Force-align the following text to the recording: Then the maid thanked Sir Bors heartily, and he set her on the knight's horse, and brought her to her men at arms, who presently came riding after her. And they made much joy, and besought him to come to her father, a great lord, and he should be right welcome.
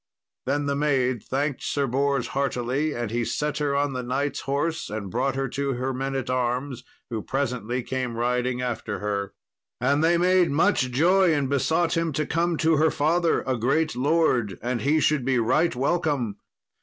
Then 0.47 0.65
the 0.65 0.75
maid 0.75 1.21
thanked 1.21 1.61
Sir 1.61 1.85
Bors 1.85 2.29
heartily, 2.29 2.91
and 2.91 3.11
he 3.11 3.23
set 3.23 3.59
her 3.59 3.75
on 3.75 3.93
the 3.93 4.01
knight's 4.01 4.39
horse, 4.39 4.89
and 4.89 5.11
brought 5.11 5.35
her 5.35 5.47
to 5.49 5.73
her 5.73 5.93
men 5.93 6.15
at 6.15 6.27
arms, 6.27 6.83
who 7.11 7.21
presently 7.21 7.83
came 7.83 8.15
riding 8.17 8.63
after 8.63 8.97
her. 8.97 9.35
And 9.79 10.03
they 10.03 10.17
made 10.17 10.49
much 10.49 10.89
joy, 10.89 11.35
and 11.35 11.47
besought 11.47 11.95
him 11.95 12.13
to 12.13 12.25
come 12.25 12.57
to 12.65 12.77
her 12.77 12.89
father, 12.89 13.43
a 13.45 13.55
great 13.55 13.95
lord, 13.95 14.57
and 14.59 14.81
he 14.81 14.99
should 14.99 15.23
be 15.23 15.37
right 15.37 15.75
welcome. 15.75 16.37